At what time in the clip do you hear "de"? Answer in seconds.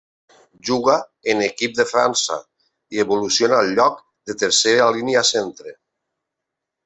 1.79-1.85, 4.31-4.37